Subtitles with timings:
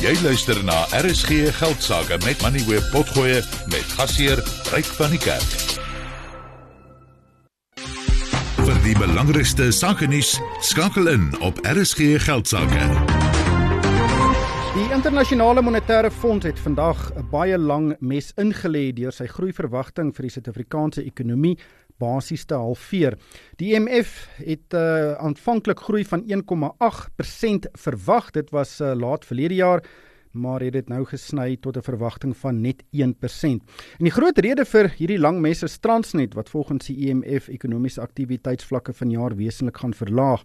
[0.00, 4.40] Jy luister na RSG Geldsaake met Money Web Potgoe met gasheer
[4.72, 5.50] Ryk van die Kerk.
[8.64, 12.88] Vir die belangrikste sake nuus skakel in op RSG Geldsaake.
[14.70, 20.22] Die internasionale monetêre fonds het vandag 'n baie lang mes ingelê deur sy groeiverwagting vir
[20.22, 21.58] die Suid-Afrikaanse ekonomie
[22.00, 23.18] basies te halveer.
[23.60, 28.30] Die IMF het uh, aanvanklik groei van 1,8% verwag.
[28.36, 29.84] Dit was uh, laat verlede jaar
[30.30, 33.60] maar het dit nou gesny tot 'n verwagting van net 1%.
[33.98, 38.00] En die groot rede vir hierdie lang mes is Transnet wat volgens die IMF ekonomiese
[38.00, 40.44] aktiwiteitsvlakke vanjaar wesentlik gaan verlaag.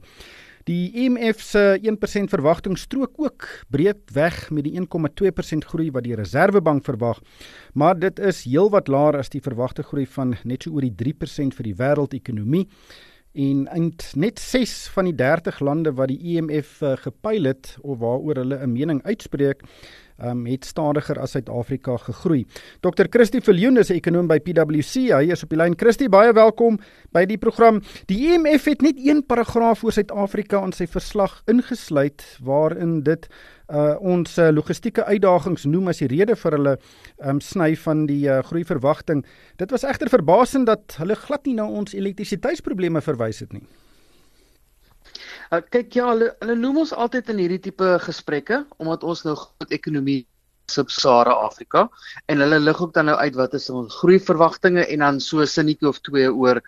[0.65, 6.15] Die IMF se 1% verwagting strook ook breed weg met die 1,2% groei wat die
[6.17, 7.19] Reserwebank verwag,
[7.77, 11.53] maar dit is heelwat laer as die verwagte groei van net so oor die 3%
[11.53, 12.63] vir die wêreldekonomie.
[13.35, 17.99] En eind net 6 van die 30 lande wat die IMF uh, gepyl het of
[18.02, 19.61] waaroor hulle 'n mening uitspreek,
[20.23, 22.45] um, het stadiger as Suid-Afrika gegroei.
[22.81, 23.09] Dr.
[23.09, 25.11] Christie Viljoen is 'n ekonom by PwC.
[25.11, 25.77] Hy is op die lyn.
[25.77, 26.80] Christie, baie welkom
[27.11, 27.81] by die program.
[28.07, 33.27] Die IMF het net een paragraaf oor Suid-Afrika in sy verslag ingesluit waarin dit
[33.67, 36.77] uh ons uh, logistieke uitdagings noem as die rede vir hulle
[37.25, 39.25] um sny van die uh, groeiverwagting.
[39.57, 43.66] Dit was egter verbasend dat hulle glad nie na ons elektrisiteitsprobleme verwys het nie.
[45.51, 49.35] Uh, kyk ja, hulle hulle noem ons altyd in hierdie tipe gesprekke omdat ons nou
[49.38, 50.23] groot ekonomie
[50.71, 51.83] Sub-Sahara Afrika
[52.31, 55.89] en hulle lig ook dan nou uit wat is ons groeiverwagtinge en dan so sinnetjie
[55.91, 56.61] of twee oor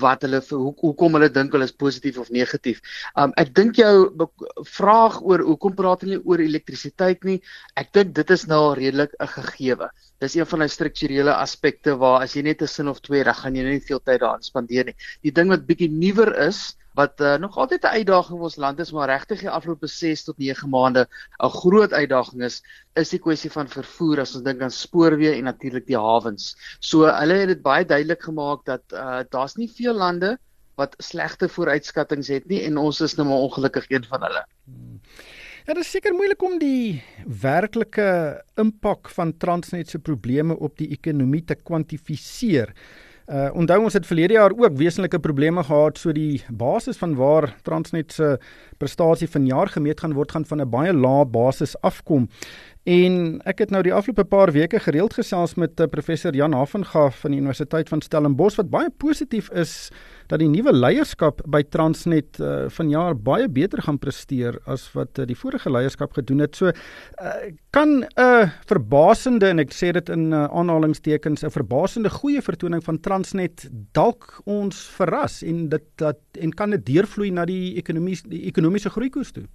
[0.00, 2.80] wat hulle hoe hoekom hulle dink hulle is positief of negatief.
[3.20, 4.28] Um ek dink jou
[4.70, 7.40] vraag oor hoekom praat hulle oor elektrisiteit nie,
[7.76, 9.90] ek dink dit is nou redelik 'n gegewe.
[10.20, 13.34] Dis een van die strukturele aspekte waar as jy net 'n sin of twee, dan
[13.34, 14.96] gaan jy nie veel tyd daaraan spandeer nie.
[15.22, 18.78] Die ding wat bietjie nuwer is, wat uh, nog altyd 'n uitdaging vir ons land
[18.78, 21.06] is, maar regtig die afgelope 6 tot 9 maande
[21.42, 22.62] 'n groot uitdaging is,
[22.94, 26.54] is die kwessie van vervoer as ons dink aan spoorweë en natuurlik die hawens.
[26.80, 30.38] So hulle het dit baie duidelik gemaak dat uh, daar's nie veel lande
[30.74, 34.44] wat slegte vooruitskattinge het nie en ons is nou maar ongelukkig een van hulle.
[35.64, 40.90] Ja, dit is seker moeilik om die werklike impak van Transnet se probleme op die
[40.92, 42.74] ekonomie te kwantifiseer.
[43.24, 47.54] Uh onthou ons het verlede jaar ook wesenlike probleme gehad so die basis van waar
[47.64, 48.34] Transnet se
[48.76, 52.28] prestasie vanjaar gemeet gaan word gaan van 'n baie lae basis afkom.
[52.84, 57.06] En ek het nou die afgelope paar weke gereeld gesels met uh, professor Jan Havenga
[57.16, 59.88] van die Universiteit van Stellenbosch wat baie positief is
[60.28, 65.24] dat die nuwe leierskap by Transnet uh, vanjaar baie beter gaan presteer as wat uh,
[65.24, 66.60] die vorige leierskap gedoen het.
[66.60, 67.32] So uh,
[67.72, 72.84] kan 'n uh, verbasende en ek sê dit in uh, aanhalingstekens 'n verbasende goeie vertoning
[72.84, 73.64] van Transnet
[73.96, 78.90] dalk ons verras en dit dat en kan dit deurvloei na die ekonomie die ekonomiese
[78.90, 79.48] groeikoers toe.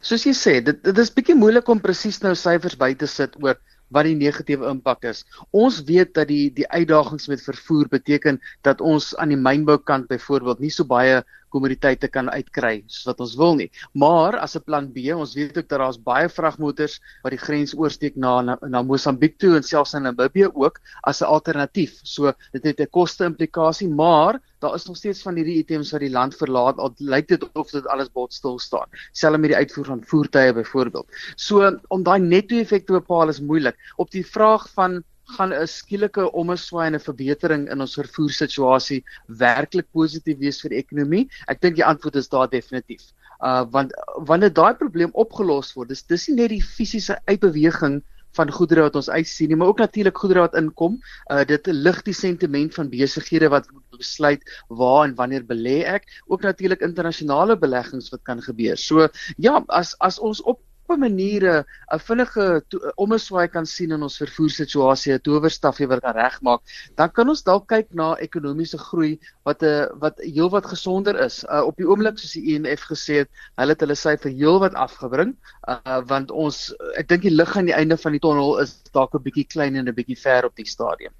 [0.00, 3.36] Soos jy sê, dit dit is bietjie moeilik om presies nou syfers by te sit
[3.42, 3.58] oor
[3.94, 5.24] wat die negatiewe impak is.
[5.50, 10.62] Ons weet dat die die uitdagings met vervoer beteken dat ons aan die mynboukant byvoorbeeld
[10.62, 11.20] nie so baie
[11.50, 13.70] kommoditeite kan uitkry soos wat ons wil nie.
[13.94, 17.74] Maar as 'n plan B, ons weet ook dat daar's baie vragmotors wat die grens
[17.74, 22.00] oorsteek na na, na Mosambiek toe en selfs in Namibië ook as 'n alternatief.
[22.02, 26.00] So dit het 'n koste implikasie, maar daar is nog steeds van hierdie items wat
[26.00, 26.78] die land verlaat.
[26.78, 28.88] Al lyk dit of dit alles bot stil staan.
[29.12, 31.08] Selfs met die uitvoer van voertuie byvoorbeeld.
[31.36, 33.76] So om daai netto-effek te bepaal is moeilik.
[33.96, 35.02] Op die vraag van
[35.36, 40.82] gaan 'n skielike omeswaai en 'n verbetering in ons vervoersituasie werklik positief wees vir die
[40.82, 41.28] ekonomie?
[41.48, 43.02] Ek dink die antwoord is daar definitief.
[43.40, 43.92] Uh want
[44.28, 48.02] wanneer daai probleem opgelos word, dis dis nie net die fisiese uitbeweging
[48.38, 51.00] van goedere wat ons uitsien nie, maar ook natuurlik goedere wat inkom.
[51.30, 56.42] Uh dit lig die sentiment van besighede wat besluit waar en wanneer belê ek, ook
[56.42, 58.76] natuurlik internasionale beleggings wat kan gebeur.
[58.76, 61.64] So ja, as as ons op op 'n maniere
[61.94, 62.64] 'n vinnige
[62.96, 66.60] omeswaai kan sien in ons vervoersituasie, 'n towerstafie wat kan regmaak,
[66.96, 71.44] dan kan ons dalk kyk na ekonomiese groei wat 'n uh, wat heelwat gesonder is.
[71.44, 74.74] Uh, op die oomblik soos die IMF e gesê het, hulle het hulle syfer heelwat
[74.74, 75.36] afgebring,
[75.68, 79.14] uh, want ons ek dink die lig aan die einde van die tonnel is dalk
[79.14, 81.14] 'n bietjie klein en 'n bietjie ver op die stadium.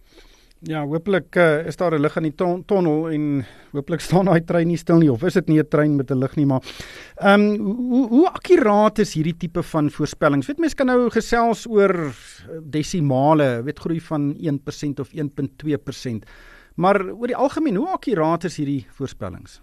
[0.68, 4.44] Ja, hopelik uh, is daar 'n lig in die ton tonnel en hopelik staan daai
[4.44, 6.60] trein nie stil nie of is dit nie 'n trein met 'n lig nie, maar
[7.16, 10.46] ehm um, hoe hoe akkuraat is hierdie tipe van voorspellings?
[10.46, 12.12] Weet mense kan nou gesels oor
[12.60, 16.28] desimale, weet groei van 1% of 1.2%.
[16.76, 19.62] Maar oor die algemeen, hoe akkuraat is hierdie voorspellings?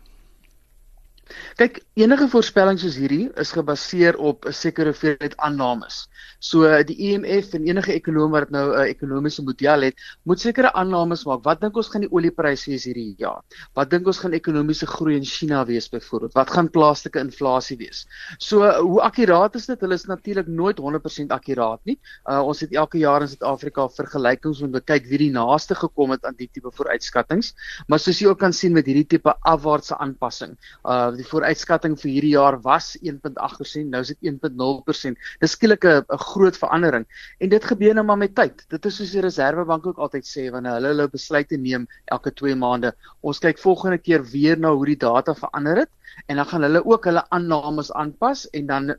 [1.57, 6.07] Kyk, enige voorspelling soos hierdie is gebaseer op 'n sekere hoeveelheid aannames.
[6.39, 10.74] So die IMF en enige ekonom wat nou 'n uh, ekonomiese model het, moet sekere
[10.74, 11.44] aannames maak.
[11.44, 13.41] Wat dink ons gaan die oliepryse wees hierdie jaar?
[13.74, 16.33] Wat dink ons gaan ekonomiese groei in China wees byvoorbeeld?
[16.33, 18.06] Wat gaan plaaslike inflasie wees?
[18.38, 19.81] So uh, hoe akkuraat is dit?
[19.81, 21.97] Hulle is natuurlik nooit 100% akkuraat nie.
[22.29, 26.12] Uh, ons het elke jaar in Suid-Afrika vergelykings om te kyk wie die naaste gekom
[26.12, 27.53] het aan die tipe vooruitskattinge.
[27.88, 30.53] Maar soos jy ook kan sien met hierdie tipe afwaartse aanpassing,
[30.85, 35.28] uh die vooruitskatting vir hierdie jaar was 1.8%, nou is dit 1.0%.
[35.42, 37.06] Dis skielik 'n groot verandering
[37.40, 38.66] en dit gebeur nou maar met tyd.
[38.69, 42.56] Dit is soos die Reserwebank ook altyd sê wanneer hulle hulle besluite neem elke 2
[42.56, 42.94] maande.
[43.22, 45.92] Ons kyk volgende keer weer na hoe die data verander het
[46.25, 48.96] en dan gaan hulle ook hulle aannames aanpas en dan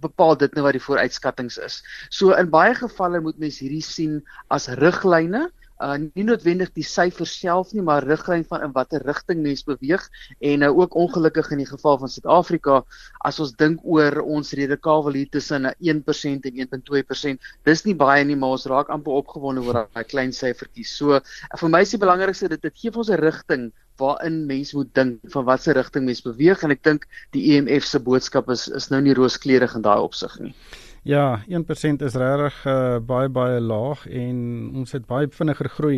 [0.00, 1.82] bepaal dit nou wat die vooruitskattinge is.
[2.10, 5.50] So in baie gevalle moet mens hierdie sien as riglyne
[5.82, 10.04] uh nie noodwendig die syfer self nie maar riglyn van in watter rigting mens beweeg
[10.40, 12.82] en nou uh, ook ongelukkig in die geval van Suid-Afrika
[13.28, 18.38] as ons dink oor ons redekawel hier tussen 1% en 1.2% dis nie baie nie
[18.38, 21.22] maar ons raak amper opgewonde oor daai klein syfertjies so uh,
[21.58, 23.70] vir my is die belangrikste dit dit gee ons 'n rigting
[24.00, 27.06] waarin mens moet dink van watter rigting mens beweeg en ek dink
[27.36, 30.54] die EMF se boodskap is is nou nie rooskleurig in daai opsig nie
[31.02, 34.36] Ja, 1% is regtig uh, baie baie laag en
[34.78, 35.96] ons het baie vinniger groei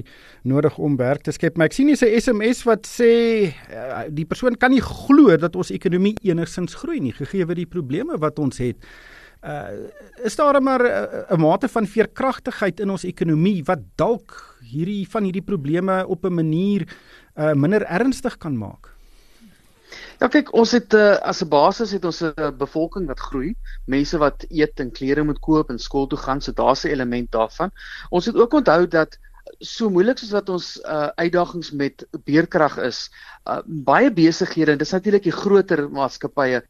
[0.49, 1.59] nodig om werk te skep.
[1.61, 5.57] Maar ek sien hier 'n SMS wat sê uh, die persoon kan nie glo dat
[5.57, 8.81] ons ekonomie enigsins groei nie gegee word die probleme wat ons het.
[9.45, 9.93] Uh,
[10.25, 15.25] is daar maar 'n uh, mate van veerkragtigheid in ons ekonomie wat dalk hierdie van
[15.25, 16.89] hierdie probleme op 'n manier
[17.37, 18.94] uh, minder ernstig kan maak?
[20.21, 23.55] Ja kyk, ons het uh, as 'n basis het ons 'n uh, bevolking wat groei,
[23.87, 27.31] mense wat eet en klere moet koop en skool toe gaan, so daar's 'n element
[27.33, 27.71] daarvan.
[28.11, 29.19] Ons het ook onthou dat
[29.61, 33.11] so moeilik soos wat ons uh, uitdagings met beerkrag is,
[33.49, 36.63] uh, baie besighede en dis natuurlik die groter maatskappye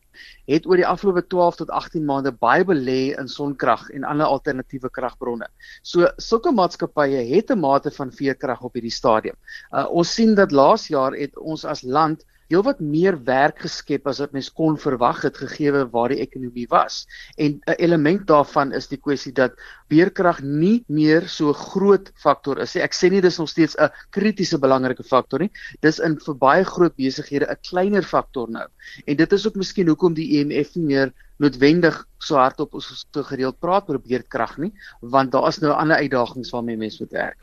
[0.51, 4.91] het oor die afgelope 12 tot 18 maande baie belê in sonkrag en ander alternatiewe
[4.91, 5.49] kragbronne.
[5.83, 9.37] So sulke maatskappye het 'n mate van veerkrag op hierdie stadium.
[9.73, 14.21] Uh, ons sien dat laas jaar het ons as land heelwat meer werk geskep as
[14.23, 17.07] wat mens kon verwag het gegee waar die ekonomie was.
[17.37, 19.53] En 'n element daarvan is die kwessie dat
[19.89, 22.83] beerkrag nie meer so groot faktor is nie.
[22.83, 25.51] Ek sê nie dis nog steeds 'n kritiese belangrike faktor nie.
[25.81, 28.67] Dis in vir baie groot besighede 'n kleiner faktor nou.
[29.07, 32.89] En dit is ook miskien hoekom die IMF e nie meer noodwendig so hardop ons
[33.13, 37.13] so gereeld praat oor beerkrag nie, want daar is nou ander uitdagings waarmee mense moet
[37.13, 37.39] werk.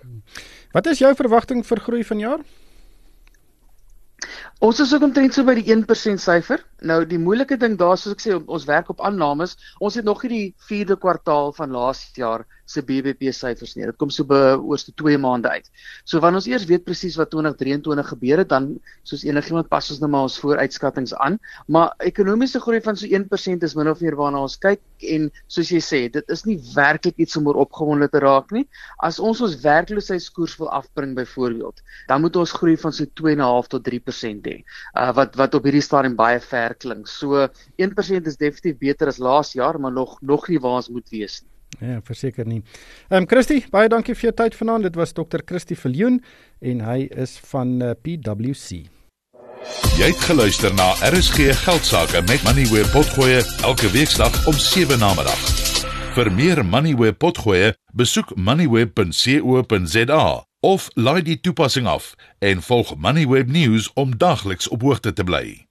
[0.71, 2.45] Wat is jou verwagting vir groei vanjaar?
[4.61, 6.61] Ons is ook omtrent so by die 1% syfer.
[6.81, 9.53] Nou die moeilike ding daar soos ek sê ons werk op aannames.
[9.85, 13.85] Ons het nog nie die 4de kwartaal van laas jaar se BBP syfers nie.
[13.89, 15.67] Dit kom so by oorste 2 maande uit.
[16.07, 18.69] So wanneer ons eers weet presies wat 2023 gebeur het, dan
[19.07, 21.37] soos enigiemand pas ons nou maar ons vooruitskattinge aan,
[21.67, 24.81] maar ekonomiese groei van so 1% is min of meer waarna ons kyk
[25.11, 28.65] en soos jy sê, dit is nie werklik iets om oor opgewonde te raak nie.
[29.03, 33.87] As ons ons werkloosheidskoers wil afbring byvoorbeeld, dan moet ons groei van so 2.5 tot
[33.89, 34.57] 3% hê.
[34.95, 37.07] Uh wat wat op hierdie stadium baie ver klink.
[37.07, 37.47] So
[37.77, 41.41] 1% is definitief beter as laas jaar, maar nog nog nie waar ons moet wees
[41.41, 41.51] nie.
[41.79, 42.61] Ja, verseker nie.
[43.09, 44.83] Ehm um, Christie, baie dankie vir jou tyd vanaand.
[44.83, 45.39] Dit was Dr.
[45.45, 46.23] Christie Viljoen
[46.59, 48.83] en hy is van uh, eh, PwC.
[49.97, 55.13] Jy het geluister na RSG Geldsaake met Money where potgoe elke weeksdag om 7 na
[55.15, 55.41] middag.
[56.15, 60.23] Vir meer Money where potgoe, besoek moneyweb.co.za
[60.61, 65.70] of laai die toepassing af en volg Moneyweb News om dagliks op hoogte te bly.